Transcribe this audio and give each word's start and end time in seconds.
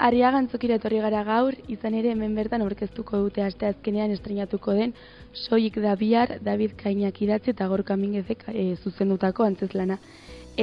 Arriaga 0.00 0.38
antzokira 0.40 0.78
etorri 0.78 0.98
gara 1.04 1.20
gaur, 1.26 1.56
izan 1.68 1.92
ere 1.98 2.14
hemen 2.14 2.32
bertan 2.38 2.62
aurkeztuko 2.64 3.18
dute 3.20 3.42
aste 3.44 3.66
azkenean 3.68 4.14
estrenatuko 4.14 4.72
den 4.78 4.94
Soik 5.40 5.76
da 5.84 5.92
bihar 6.02 6.38
David 6.46 6.72
Kainak 6.78 7.20
idatzi 7.20 7.52
eta 7.52 7.66
Gorka 7.68 7.96
Mingezek 8.00 8.46
e, 8.48 8.64
zuzendutako 8.80 9.44
antzeslana. 9.44 9.98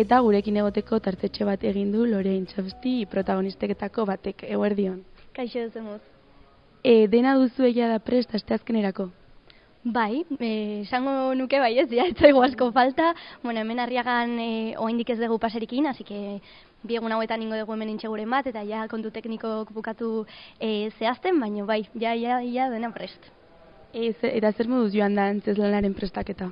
Eta 0.01 0.19
gurekin 0.25 0.57
egoteko 0.63 0.97
tartetxe 1.05 1.45
bat 1.45 1.67
egin 1.69 1.93
du 1.93 2.07
Lorein 2.09 2.49
Txabsti 2.49 2.95
protagonisteketako 3.13 4.07
batek, 4.09 4.41
eguerdion. 4.57 5.03
Kaixo 5.37 5.69
zemuz. 5.69 6.01
E, 6.81 7.05
dena 7.05 7.37
duzu 7.37 7.69
egia 7.69 7.93
da 7.93 8.01
prest 8.01 8.33
aste 8.33 8.57
azkenerako? 8.57 9.11
Bai, 9.87 10.25
eh, 10.39 10.81
esango 10.81 11.35
nuke 11.37 11.59
bai 11.61 11.77
ez, 11.79 11.87
ja, 11.93 12.07
ez 12.09 12.33
asko 12.43 12.71
falta. 12.73 13.13
Bueno, 13.43 13.61
hemen 13.61 13.79
arriagan 13.79 14.33
e, 14.39 14.73
oaindik 14.77 15.13
ez 15.13 15.19
dugu 15.19 15.37
paserikin, 15.39 15.85
así 15.87 16.03
que 16.03 16.41
biegun 16.87 17.11
hauetan 17.11 17.41
ingo 17.43 17.57
dugu 17.59 17.75
hemen 17.75 17.93
intxeguren 17.95 18.29
bat, 18.31 18.47
eta 18.47 18.63
ja 18.67 18.85
kontu 18.91 19.11
tekniko 19.11 19.65
bukatu 19.73 20.25
e, 20.59 20.89
zehazten, 20.97 21.39
baina 21.39 21.65
bai, 21.65 21.83
ja, 21.93 22.15
ja, 22.15 22.39
ja, 22.41 22.69
dena 22.73 22.91
prest. 22.95 23.31
E, 23.93 24.11
eta 24.33 24.51
zer 24.51 24.69
moduz 24.71 24.93
joan 24.95 25.15
da 25.15 25.29
antzeslanaren 25.33 25.95
prestaketa? 25.97 26.51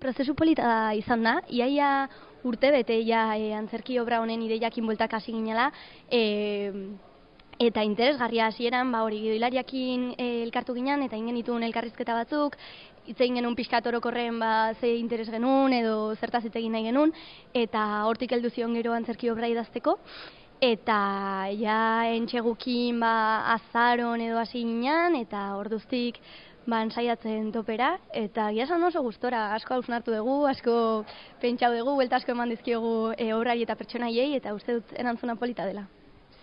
Prozesu 0.00 0.34
polita 0.36 0.92
izan 0.94 1.24
da, 1.24 1.38
iaia 1.48 2.08
urte 2.46 2.70
bete 2.70 3.00
ja 3.06 3.28
e, 3.34 3.52
antzerki 3.56 3.98
obra 3.98 4.20
honen 4.22 4.42
ideiakin 4.46 4.86
bueltak 4.86 5.16
hasi 5.18 5.34
ginela, 5.34 5.70
e, 6.10 6.22
eta 7.58 7.82
interesgarria 7.84 8.46
hasieran 8.46 8.90
ba 8.92 9.02
hori 9.02 9.20
gidoilariakin 9.22 10.14
e, 10.18 10.26
elkartu 10.44 10.74
ginen 10.76 11.02
eta 11.06 11.16
ingen 11.16 11.36
dituen 11.38 11.64
elkarrizketa 11.64 12.14
batzuk. 12.14 12.56
Hitz 13.06 13.20
egin 13.20 13.38
genuen 13.38 13.56
pixkat 13.56 13.86
orokorren 13.86 14.38
ba 14.38 14.74
ze 14.74 14.96
interes 14.98 15.30
genuen 15.30 15.72
edo 15.72 16.14
zertaz 16.16 16.44
hitz 16.44 16.56
egin 16.56 16.72
nahi 16.72 16.84
genuen. 16.84 17.12
Eta 17.54 18.04
hortik 18.06 18.32
heldu 18.32 18.50
zion 18.50 18.74
gero 18.74 18.92
antzerki 18.92 19.30
obra 19.30 19.48
idazteko. 19.48 19.96
Eta 20.60 21.48
ja 21.56 22.08
entxegukin 22.12 23.00
ba 23.00 23.54
azaron 23.54 24.20
edo 24.20 24.38
hasi 24.38 24.64
ginen 24.64 25.16
eta 25.16 25.56
orduztik 25.56 26.20
ba 26.66 26.82
ensaiatzen 26.82 27.52
topera. 27.52 27.98
Eta 28.12 28.50
gia 28.52 28.64
esan 28.64 28.84
oso 28.84 29.00
gustora 29.02 29.54
asko 29.54 29.74
hausnartu 29.74 30.12
dugu 30.12 30.44
asko 30.46 31.04
pentsau 31.40 31.72
dugu 31.72 31.94
buelta 31.94 32.16
asko 32.16 32.32
eman 32.32 32.50
dizkiogu 32.50 33.14
e, 33.16 33.32
obrari 33.32 33.62
eta 33.62 33.76
pertsonaiei 33.76 34.34
eta 34.36 34.52
uste 34.52 34.80
dut 34.80 34.98
erantzuna 34.98 35.36
polita 35.36 35.64
dela 35.64 35.86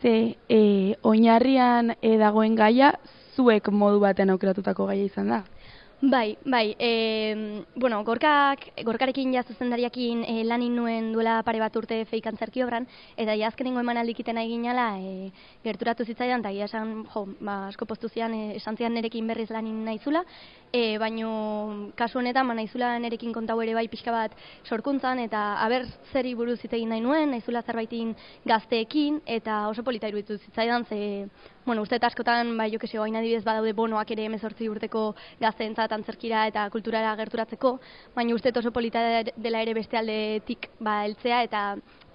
ze 0.04 0.36
e, 0.52 0.96
oinarrian 1.08 1.96
e, 2.02 2.18
dagoen 2.20 2.56
gaia 2.60 2.92
zuek 3.36 3.70
modu 3.72 4.02
batean 4.04 4.34
aukeratutako 4.36 4.90
gaia 4.92 5.08
izan 5.08 5.32
da. 5.32 5.44
Bai, 6.06 6.38
bai, 6.44 6.76
e, 6.80 7.64
bueno, 7.76 8.04
gorkak, 8.04 8.66
gorkarekin 8.84 9.32
ja 9.32 9.44
zuzendariakin 9.48 10.26
e, 10.28 10.42
lanin 10.44 10.74
nuen 10.76 11.14
duela 11.14 11.38
pare 11.48 11.62
bat 11.64 11.78
urte 11.80 12.02
feik 12.10 12.26
antzerki 12.28 12.60
obran, 12.66 12.90
eta 13.16 13.38
ja 13.40 13.48
azkenengo 13.48 13.80
eman 13.80 14.02
aldikiten 14.02 14.38
egin 14.42 14.66
e, 14.68 15.32
gerturatu 15.64 16.04
zitzaidan, 16.04 16.42
eta 16.42 16.52
ja 16.52 16.66
esan, 16.66 17.06
jo, 17.14 17.24
ba, 17.40 17.70
asko 17.70 17.86
postu 17.86 18.10
zian, 18.10 18.34
e, 18.34 18.58
esan 18.58 18.76
zian 18.76 18.94
nerekin 18.94 19.26
berriz 19.26 19.50
lanin 19.50 19.86
naizula, 19.86 20.26
e, 20.74 20.98
baino 20.98 21.94
kasu 21.96 22.20
honetan, 22.20 22.50
ba, 22.50 22.54
naizula 22.54 23.00
nerekin 23.00 23.32
kontau 23.32 23.62
ere 23.62 23.74
bai 23.74 23.88
pixka 23.88 24.12
bat 24.12 24.36
sorkuntzan, 24.68 25.20
eta 25.20 25.56
haber 25.64 25.88
zeri 26.12 26.36
buruz 26.36 26.60
egin 26.66 26.90
nahi 26.90 27.00
nuen, 27.00 27.32
naizula 27.32 27.62
zerbaitin 27.62 28.14
gazteekin, 28.44 29.22
eta 29.26 29.70
oso 29.70 29.84
polita 29.84 30.12
iruditu 30.12 30.36
zitzaidan, 30.36 30.84
ze, 30.84 31.30
bueno, 31.66 31.82
uste 31.82 31.98
askotan, 32.02 32.58
bai, 32.58 32.70
jo 32.74 32.80
kese, 32.80 33.00
oain 33.00 33.16
adibidez 33.16 33.44
badaude 33.46 33.74
bonoak 33.74 34.12
ere 34.12 34.26
emezortzi 34.28 34.68
urteko 34.70 35.14
gazteentzat 35.40 35.92
antzerkira 35.96 36.46
eta 36.48 36.66
kulturara 36.70 37.16
gerturatzeko, 37.16 37.78
baina 38.16 38.36
uste 38.36 38.52
oso 38.60 38.72
polita 38.72 39.24
dela 39.36 39.62
ere 39.62 39.74
beste 39.74 39.98
aldetik 39.98 40.70
ba, 40.80 41.04
eltzea 41.06 41.44
eta 41.44 41.64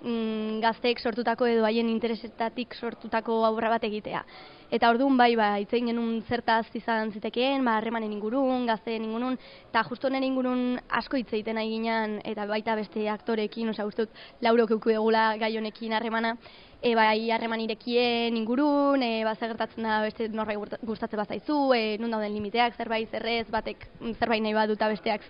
mm, 0.02 0.60
gazteek 0.62 1.00
sortutako 1.00 1.46
edo 1.46 1.64
haien 1.66 1.88
interesetatik 1.90 2.74
sortutako 2.74 3.42
aurra 3.46 3.70
bat 3.74 3.84
egitea. 3.84 4.22
Eta 4.70 4.90
orduan 4.92 5.16
bai, 5.16 5.30
ba, 5.36 5.46
itzein 5.62 5.86
genuen 5.88 6.18
zertaz 6.28 6.66
izan 6.76 7.08
zitekeen, 7.16 7.64
ba, 7.64 7.78
harremanen 7.78 8.12
ingurun, 8.12 8.66
gazteen 8.68 9.06
ingurun, 9.06 9.38
eta 9.70 9.80
justo 9.88 10.10
nire 10.12 10.28
ingurun 10.28 10.76
asko 11.00 11.16
itzeiten 11.16 11.56
nahi 11.56 11.70
ginen, 11.72 12.18
eta 12.28 12.44
baita 12.50 12.74
beste 12.76 13.06
aktorekin, 13.08 13.70
osea, 13.72 13.86
uste 13.88 14.04
dut, 14.04 14.18
lauro 14.44 14.66
keuku 14.68 14.92
egula 14.92 15.30
gai 15.40 15.54
honekin 15.56 15.94
harremana, 15.96 16.34
e, 16.82 16.92
bai 16.94 17.30
harreman 17.32 17.64
irekien 17.64 18.36
ingurun, 18.36 19.02
e, 19.02 19.24
ba, 19.24 19.32
gertatzen 19.40 19.88
da 19.88 20.02
beste 20.04 20.28
norbait 20.28 20.76
gustatzen 20.84 21.24
bazaizu, 21.24 21.62
e, 21.72 21.96
nun 21.96 22.12
dauden 22.12 22.36
limiteak, 22.36 22.76
zerbait 22.76 23.08
zerrez, 23.08 23.46
batek 23.48 23.88
zerbait 24.18 24.44
nahi 24.44 24.52
baduta 24.52 24.92
besteak 24.92 25.24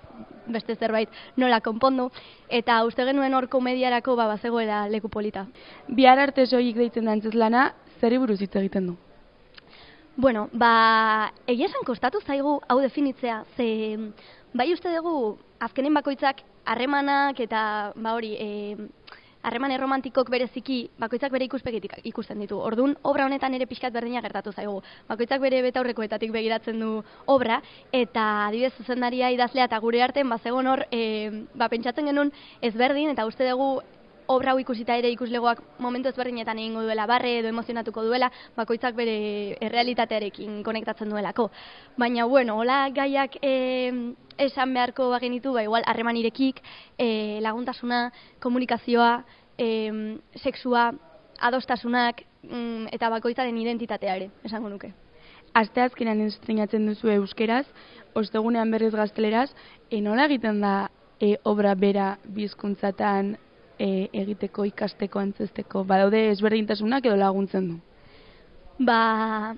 beste 0.48 0.76
zerbait 0.76 1.08
nola 1.36 1.60
konpondu, 1.60 2.10
eta 2.48 2.82
uste 2.84 3.04
genuen 3.04 3.34
hor 3.34 3.48
komediarako 3.48 4.16
ba, 4.16 4.26
bazegoela 4.34 4.86
leku 4.88 5.08
polita. 5.08 5.46
Bihar 5.88 6.18
arte 6.18 6.46
soik 6.46 6.76
deitzen 6.76 7.04
da 7.04 7.16
entzuz 7.16 7.34
lana, 7.34 7.72
zer 8.00 8.18
buruz 8.18 8.40
hitz 8.40 8.54
egiten 8.56 8.92
du? 8.92 8.96
Bueno, 10.16 10.48
ba, 10.52 11.32
egia 11.46 11.68
esan 11.68 11.84
kostatu 11.86 12.20
zaigu 12.26 12.58
hau 12.66 12.80
definitzea, 12.82 13.44
ze 13.56 13.96
bai 14.52 14.72
uste 14.72 14.90
dugu 14.90 15.38
azkenen 15.60 15.94
bakoitzak 15.94 16.42
harremanak 16.66 17.38
eta 17.40 17.92
ba 17.94 18.14
hori, 18.16 18.34
e, 18.34 18.76
harreman 19.48 19.72
erromantikok 19.74 20.30
bereziki 20.30 20.78
bakoitzak 21.00 21.32
bere 21.32 21.48
ikuspegitik 21.48 21.98
ikusten 22.10 22.40
ditu. 22.44 22.60
Ordun 22.70 22.94
obra 23.08 23.26
honetan 23.26 23.56
ere 23.56 23.66
pixkat 23.66 23.94
berdina 23.96 24.22
gertatu 24.24 24.52
zaigu. 24.52 24.80
Bakoitzak 25.08 25.42
bere 25.42 25.62
betaurrekoetatik 25.66 26.32
begiratzen 26.34 26.80
du 26.84 26.94
obra 27.26 27.60
eta 27.92 28.24
adibidez 28.46 28.74
zuzendaria 28.78 29.32
idazlea 29.34 29.68
eta 29.70 29.78
gure 29.84 30.02
artean 30.04 30.28
bazegon 30.28 30.66
hor 30.66 30.84
e, 30.90 31.46
ba 31.54 31.70
pentsatzen 31.72 32.12
genuen 32.12 32.32
ezberdin 32.70 33.14
eta 33.14 33.26
uste 33.26 33.48
dugu 33.48 33.78
obra 34.28 34.52
hau 34.52 34.60
ikusita 34.60 34.96
ere 35.00 35.08
ikuslegoak 35.14 35.62
momentu 35.80 36.10
ezberdinetan 36.12 36.58
egingo 36.60 36.82
duela 36.84 37.06
barre 37.08 37.38
edo 37.38 37.48
emozionatuko 37.48 38.04
duela, 38.04 38.28
bakoitzak 38.56 38.94
bere 38.94 39.16
errealitatearekin 39.64 40.60
konektatzen 40.66 41.08
duelako. 41.08 41.48
Baina, 41.96 42.26
bueno, 42.28 42.58
hola 42.60 42.82
gaiak 42.92 43.38
e, 43.40 43.54
esan 44.38 44.74
beharko 44.76 45.08
bagenitu, 45.14 45.54
ba, 45.56 45.64
igual, 45.64 45.86
harreman 45.86 46.20
irekik, 46.20 46.60
e, 46.98 47.40
laguntasuna, 47.42 48.08
komunikazioa, 48.44 49.24
e, 49.58 49.68
sexua, 50.36 50.92
adostasunak, 51.38 52.22
mm, 52.42 52.88
eta 52.92 53.10
bakoitzaren 53.10 53.58
identitatea 53.58 54.16
ere, 54.16 54.30
esango 54.44 54.68
nuke. 54.68 54.92
Aste 55.54 55.82
azkenan 55.82 56.20
estrenatzen 56.26 56.86
duzu 56.86 57.10
euskeraz, 57.10 57.66
ostegunean 58.14 58.70
berriz 58.70 58.92
gazteleraz, 58.94 59.50
enola 59.90 60.26
egiten 60.30 60.60
da 60.60 60.90
e, 61.20 61.36
obra 61.44 61.74
bera 61.74 62.16
bizkuntzatan 62.24 63.36
e, 63.78 64.08
egiteko 64.12 64.66
ikasteko 64.68 65.20
antzesteko 65.22 65.84
badaude 65.84 66.28
ezberdintasunak 66.32 67.06
edo 67.06 67.16
laguntzen 67.16 67.70
du 67.72 67.78
ba 68.78 69.56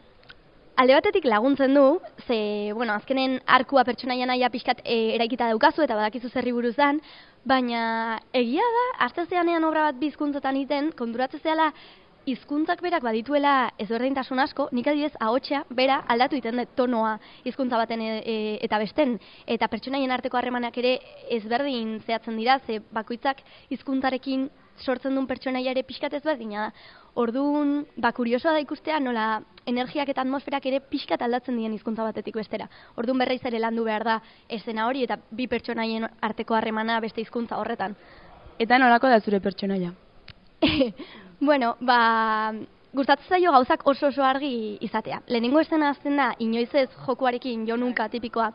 alde 0.80 0.94
batetik 0.96 1.26
laguntzen 1.28 1.74
du 1.74 2.00
ze 2.26 2.72
bueno 2.72 2.94
azkenen 2.94 3.41
arkua 3.46 3.82
pertsonaia 3.84 4.24
naia 4.26 4.48
pixkat 4.48 4.78
e, 4.84 5.14
eraikita 5.14 5.50
daukazu 5.52 5.82
eta 5.84 5.96
badakizu 5.98 6.30
zerri 6.32 6.54
buruz 6.56 6.72
dan 6.76 7.02
baina 7.44 8.18
egia 8.32 8.64
da 8.76 8.84
astezeanean 9.06 9.64
obra 9.68 9.82
bat 9.91 9.98
bizkuntzatan 10.00 10.56
iten 10.56 10.88
konturatze 10.96 11.38
zeala 11.42 11.66
hizkuntzak 12.24 12.80
berak 12.84 13.02
badituela 13.02 13.72
ezberdintasun 13.80 14.41
asko, 14.41 14.68
nik 14.72 14.86
adibidez 14.86 15.12
ahotsa 15.20 15.62
bera 15.70 16.00
aldatu 16.08 16.36
egiten 16.36 16.60
dut 16.62 16.72
tonoa 16.76 17.14
hizkuntza 17.44 17.76
baten 17.80 18.00
e, 18.00 18.10
e, 18.24 18.36
eta 18.64 18.78
besten. 18.78 19.18
Eta 19.47 19.68
pertsonaien 19.68 20.12
arteko 20.12 20.36
harremanak 20.36 20.76
ere 20.78 20.98
ezberdin 21.36 21.98
zehatzen 22.06 22.36
dira 22.41 22.58
ze 22.66 22.80
bakoitzak 22.92 23.41
hizkuntzarekin 23.70 24.48
sortzen 24.80 25.14
duen 25.14 25.26
pertsonaia 25.26 25.70
ere 25.70 25.84
pixkat 25.86 26.14
ezberdina 26.18 26.66
da. 26.66 26.72
Orduan, 27.20 27.84
ba 27.96 28.12
kuriosoa 28.16 28.52
da 28.54 28.62
ikustea 28.62 29.00
nola 29.00 29.42
energiak 29.66 30.08
eta 30.08 30.22
atmosferak 30.22 30.66
ere 30.66 30.80
pixkat 30.80 31.22
aldatzen 31.22 31.56
dien 31.58 31.72
hizkuntza 31.74 32.06
batetik 32.06 32.36
bestera. 32.38 32.68
Orduan 32.96 33.18
berriz 33.18 33.41
ere 33.44 33.58
landu 33.58 33.84
behar 33.84 34.04
da 34.04 34.18
esena 34.48 34.86
hori 34.86 35.04
eta 35.06 35.18
bi 35.30 35.46
pertsonaien 35.50 36.08
arteko 36.20 36.54
harremana 36.54 37.00
beste 37.00 37.20
hizkuntza 37.20 37.58
horretan. 37.58 37.97
Eta 38.59 38.78
nolako 38.78 39.09
da 39.09 39.21
zure 39.21 39.41
pertsonaia? 39.41 39.94
Bueno, 41.41 41.71
ba, 41.80 42.53
gustatzen 42.92 43.28
zaio 43.33 43.53
gauzak 43.54 43.86
oso 43.88 44.09
oso 44.09 44.24
argi 44.24 44.76
izatea. 44.84 45.22
Lehenengo 45.26 45.62
esena 45.65 45.88
azten 45.94 46.18
da, 46.21 46.34
inoiz 46.38 46.68
ez 46.74 46.88
jokuarekin 47.06 47.62
jo 47.68 47.78
nunka 47.80 48.09
tipikoa, 48.12 48.50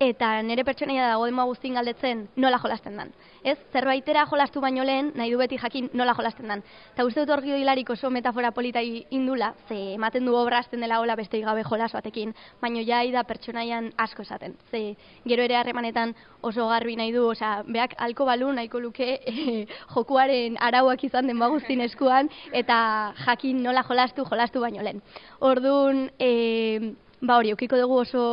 eta 0.00 0.42
nire 0.42 0.64
pertsonaia 0.64 1.06
dago 1.08 1.26
dema 1.28 1.44
guztin 1.46 1.74
galdetzen 1.78 2.26
nola 2.36 2.58
jolasten 2.58 2.96
dan. 2.96 3.12
Ez, 3.44 3.56
zerbaitera 3.72 4.24
jolastu 4.30 4.60
baino 4.60 4.84
lehen, 4.84 5.12
nahi 5.14 5.30
du 5.30 5.38
beti 5.38 5.58
jakin 5.60 5.90
nola 5.94 6.14
jolasten 6.16 6.48
dan. 6.48 6.62
Eta 6.94 7.04
uste 7.06 7.22
dut 7.22 7.34
orgi 7.36 7.52
hilarik 7.54 7.90
oso 7.90 8.10
metafora 8.10 8.50
polita 8.52 8.82
indula, 8.82 9.52
ze 9.68 9.94
ematen 9.94 10.26
du 10.26 10.34
obra 10.34 10.58
azten 10.58 10.80
dela 10.80 11.00
hola 11.00 11.16
beste 11.16 11.40
gabe 11.40 11.62
jolas 11.64 11.92
batekin, 11.92 12.34
baino 12.60 12.82
jai 12.82 13.12
da 13.12 13.24
pertsonaian 13.24 13.92
asko 13.96 14.22
esaten. 14.22 14.56
Ze 14.70 14.96
gero 15.24 15.42
ere 15.42 15.56
harremanetan 15.56 16.14
oso 16.42 16.68
garbi 16.68 16.96
nahi 16.96 17.12
du, 17.12 17.28
osea, 17.28 17.62
beak 17.66 17.94
alko 17.98 18.24
balu 18.24 18.52
nahiko 18.52 18.80
luke 18.80 19.20
e, 19.26 19.66
jokuaren 19.94 20.58
arauak 20.60 21.04
izan 21.04 21.26
den 21.26 21.38
bagustin 21.38 21.80
eskuan, 21.80 22.30
eta 22.52 23.14
jakin 23.24 23.62
nola 23.62 23.84
jolastu, 23.84 24.24
jolastu 24.24 24.60
baino 24.60 24.82
lehen. 24.82 25.02
Orduan, 25.40 26.10
e, 26.18 26.94
ba 27.20 27.38
hori, 27.38 27.52
okiko 27.52 27.78
dugu 27.78 28.00
oso 28.02 28.24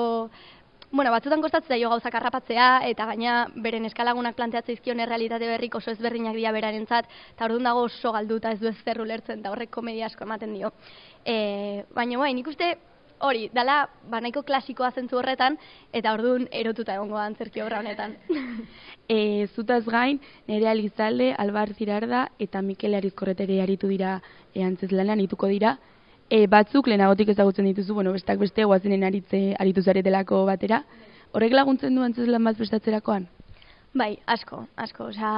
bueno, 0.92 1.12
batzutan 1.12 1.42
kostatzen 1.42 1.80
jo 1.82 1.90
gauzak 1.90 2.16
harrapatzea, 2.20 2.68
eta 2.90 3.08
gaina 3.14 3.36
beren 3.64 3.88
eskalagunak 3.88 4.36
planteatzen 4.36 4.76
izkion 4.76 5.00
errealitate 5.00 5.48
berrik 5.48 5.76
oso 5.80 5.92
ezberdinak 5.92 6.36
dira 6.36 6.52
berarentzat, 6.52 7.10
eta 7.36 7.48
orduan 7.48 7.70
dago 7.70 7.86
oso 7.88 8.12
galduta 8.12 8.52
ez 8.52 8.60
du 8.60 8.68
ez 8.68 8.78
zerru 8.84 9.08
lertzen, 9.08 9.40
eta 9.40 9.52
horrek 9.52 9.72
komedia 9.72 10.10
asko 10.12 10.28
ematen 10.28 10.54
dio. 10.54 10.74
E, 11.26 11.84
baina 11.96 12.20
bai, 12.20 12.34
nik 12.36 12.48
uste 12.52 12.74
hori, 13.22 13.48
dala, 13.54 13.86
ba, 14.10 14.20
nahiko 14.20 14.44
klasikoa 14.44 14.92
zentzu 14.92 15.20
horretan, 15.22 15.58
eta 15.94 16.14
orduan 16.18 16.48
erotuta 16.52 16.98
egongo 16.98 17.20
antzerki 17.22 17.62
obra 17.64 17.80
honetan. 17.80 18.18
e, 19.16 19.48
zutaz 19.56 19.86
gain, 19.86 20.20
nire 20.48 20.68
alizalde, 20.70 21.32
Albar 21.38 21.74
Zirarda 21.78 22.28
eta 22.40 22.62
Mikel 22.66 22.98
Arizkorretere 23.00 23.62
aritu 23.64 23.88
dira 23.88 24.20
e, 24.54 24.68
lanan, 24.92 25.24
ituko 25.24 25.48
dira. 25.48 25.78
E, 26.32 26.46
batzuk 26.48 26.88
lehenagotik 26.88 27.34
ezagutzen 27.34 27.66
dituzu, 27.68 27.94
bueno, 27.98 28.14
bestak 28.16 28.40
beste 28.40 28.64
guazenen 28.64 29.04
aritze, 29.04 29.42
aritu 29.60 29.82
zaretelako 29.84 30.46
batera. 30.48 30.86
Horrek 31.36 31.52
laguntzen 31.58 31.98
du 31.98 32.06
antzeslan 32.06 32.48
bat 32.48 32.60
bestatzerakoan? 32.60 33.26
Bai, 34.00 34.14
asko, 34.36 34.62
asko. 34.80 35.10
Osa, 35.12 35.34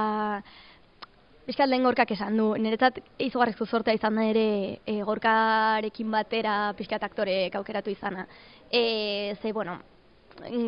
Bizkat 1.44 1.68
lehen 1.68 1.84
gorkak 1.84 2.08
esan 2.14 2.38
du, 2.40 2.46
niretzat 2.56 3.02
izugarrizko 3.20 3.66
sortea 3.66 3.92
izan 3.98 4.16
da 4.16 4.22
ere 4.24 4.44
e, 4.88 4.94
gorkarekin 5.04 6.14
batera 6.14 6.54
pixkat 6.78 7.02
aktore 7.04 7.34
aukeratu 7.58 7.92
izana. 7.92 8.24
E, 8.72 9.34
ze, 9.42 9.52
bueno, 9.52 9.74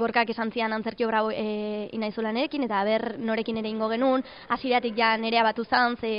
gorkak 0.02 0.34
esan 0.34 0.52
zian 0.52 0.75
antzerki 0.76 1.06
obra 1.06 1.23
e, 1.32 1.88
inaizulanerekin, 1.96 2.67
eta 2.69 2.82
ber 2.84 3.06
norekin 3.17 3.62
ere 3.62 3.73
ingo 3.73 3.88
genuen, 3.88 4.26
hasiratik 4.52 4.99
ja 4.99 5.14
nerea 5.17 5.46
batu 5.49 5.64
zan, 5.64 5.96
ze 5.96 6.12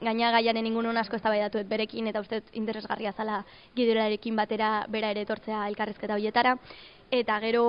gaina 0.00 0.30
gaiaren 0.30 0.66
ingunun 0.66 0.96
asko 0.96 1.16
eztabaidatu 1.16 1.62
berekin, 1.68 2.08
eta 2.08 2.20
uste 2.20 2.42
interesgarria 2.52 3.12
zala 3.12 3.42
gidurarekin 3.76 4.36
batera 4.36 4.86
bera 4.88 5.10
ere 5.10 5.22
etortzea 5.26 5.66
elkarrezketa 5.68 6.14
horietara. 6.14 6.56
Eta 7.10 7.38
gero 7.40 7.66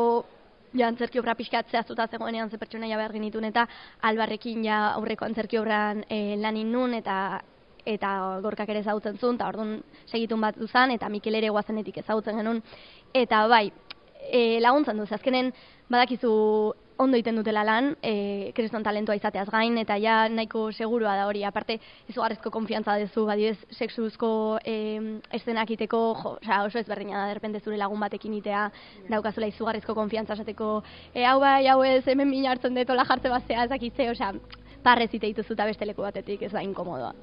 ja 0.75 0.88
antzerki 0.88 1.19
obra 1.19 1.35
pixkatzea 1.35 1.83
zuta 1.88 2.07
zegoenean 2.07 2.50
ze 2.50 2.57
pertsonaia 2.57 2.97
behar 2.97 3.13
genitun 3.13 3.45
eta 3.45 3.68
albarrekin 4.01 4.65
ja 4.65 4.94
aurreko 4.95 5.25
antzerki 5.25 5.57
obran 5.57 6.03
e, 6.09 6.35
lanin 6.38 6.71
nun 6.71 6.94
eta 6.94 7.41
eta 7.88 8.39
gorkak 8.44 8.69
ere 8.69 8.83
zautzen 8.83 9.18
zuen, 9.18 9.35
eta 9.35 9.47
orduan 9.47 9.77
segitun 10.06 10.41
bat 10.41 10.57
duzan, 10.59 10.91
eta 10.91 11.07
Mikel 11.09 11.35
ere 11.39 11.50
guazenetik 11.50 12.01
ezautzen 12.01 12.35
genuen. 12.35 12.59
Eta 13.15 13.45
bai, 13.47 13.71
e, 14.27 14.59
laguntzen 14.59 14.97
duz, 15.00 15.07
azkenen 15.15 15.53
badakizu 15.88 16.74
ondo 16.97 17.17
iten 17.17 17.35
dutela 17.38 17.63
lan, 17.63 17.91
e, 18.01 18.51
kreston 18.57 18.83
talentua 18.83 19.15
izateaz 19.17 19.47
gain, 19.53 19.77
eta 19.77 19.97
ja 20.01 20.17
nahiko 20.29 20.71
segurua 20.71 21.15
da 21.15 21.27
hori, 21.29 21.44
aparte 21.45 21.79
izugarrezko 22.09 22.51
konfiantza 22.51 22.97
dezu, 22.97 23.25
badibez, 23.29 23.57
seksuzko 23.77 24.29
e, 24.65 24.75
eszenak 25.38 25.71
iteko, 25.77 26.01
jo, 26.21 26.33
oza, 26.41 26.63
oso 26.65 26.81
ezberdina 26.81 27.21
da, 27.21 27.27
derpente 27.33 27.61
zure 27.61 27.77
lagun 27.77 28.01
batekin 28.01 28.33
itea, 28.39 28.67
daukazula 29.09 29.49
izugarrezko 29.53 29.95
konfiantza 29.95 30.38
esateko, 30.38 30.81
e, 31.13 31.23
hau 31.23 31.39
bai, 31.44 31.67
hau 31.67 31.81
ez, 31.85 32.03
hemen 32.07 32.29
mina 32.29 32.51
hartzen 32.51 32.75
dut, 32.75 32.89
ola 32.89 33.05
jartze 33.07 33.31
baztea, 33.33 33.69
ezakitze, 33.69 34.11
oza, 34.11 34.33
parrez 34.83 35.11
ite 35.13 35.27
dituzuta 35.27 35.65
beste 35.69 35.85
leku 35.85 36.05
batetik, 36.05 36.43
ez 36.43 36.53
da 36.53 36.65
inkomodoa. 36.65 37.13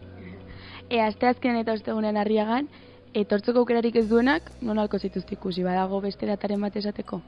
E, 0.89 1.01
azte 1.01 1.27
azkenean 1.27 1.65
eta 1.65 1.75
ostegunean 1.75 2.19
harriagan, 2.21 2.69
etortzeko 3.15 3.63
aukerarik 3.63 3.97
ez 3.97 4.09
duenak, 4.11 4.51
non 4.63 4.79
alko 4.79 4.99
zituzte 4.99 5.39
ikusi, 5.39 5.65
badago 5.67 6.03
beste 6.05 6.27
dataren 6.31 6.61
bat 6.61 6.77
esateko? 6.77 7.23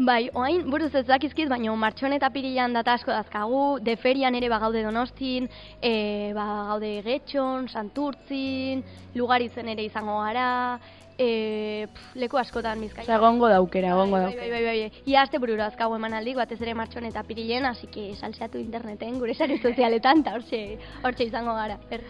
Bai, 0.00 0.30
oain, 0.32 0.62
buruz 0.72 0.94
ez 0.96 1.02
dakizkiz, 1.04 1.44
baina 1.50 1.74
martxon 1.76 2.14
eta 2.16 2.30
pirilan 2.32 2.72
data 2.72 2.94
asko 2.96 3.12
dazkagu, 3.12 3.64
deferian 3.84 4.32
ere 4.38 4.48
bagaude 4.48 4.80
donostin, 4.80 5.48
e, 5.76 6.32
bagaude 6.32 7.02
getxon, 7.04 7.66
santurtzin, 7.68 8.80
lugaritzen 9.14 9.68
ere 9.68 9.84
izango 9.84 10.14
gara, 10.22 10.78
e, 11.18 11.84
pf, 11.92 12.16
leku 12.22 12.40
askotan 12.40 12.80
bizkai. 12.80 13.04
Osa, 13.04 13.18
gongo 13.20 13.50
daukera, 13.52 13.92
bai, 13.98 14.06
daukera. 14.08 14.40
Bai, 14.40 14.50
bai, 14.54 14.64
bai, 14.64 14.78
bai. 14.88 15.02
Ia 15.12 15.20
azte 15.26 15.38
burura 15.38 15.68
eman 15.68 16.14
aldik, 16.14 16.36
batez 16.36 16.62
ere 16.62 16.72
martxon 16.74 17.04
eta 17.04 17.22
pirilen, 17.22 17.66
hasi 17.66 17.86
que 17.86 18.14
salseatu 18.16 18.58
interneten, 18.58 19.18
gure 19.18 19.34
sare 19.34 19.58
sozialetan, 19.58 20.20
eta 20.20 20.32
hortxe, 20.32 21.24
izango 21.26 21.52
gara. 21.52 21.76
Er. 21.90 22.00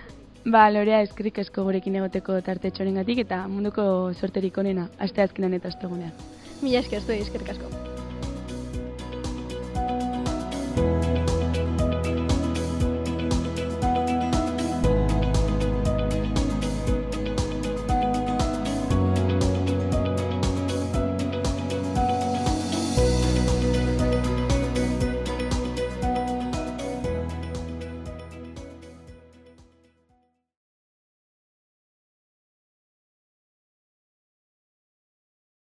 Ba, 0.45 0.71
Lorea, 0.71 1.03
eskrik 1.03 1.39
asko 1.39 1.65
gurekin 1.65 1.97
egoteko 1.97 2.41
tarte 2.41 2.71
txorengatik 2.71 3.19
eta 3.27 3.49
munduko 3.49 4.13
sorterik 4.15 4.57
onena, 4.59 4.89
aste 5.01 5.23
azkenan 5.23 5.55
eta 5.55 5.69
astegunean. 5.69 6.40
Mila 6.61 6.83
esker, 6.85 7.01
zuei 7.07 7.23
eskerrik 7.25 7.55
asko. 7.55 7.90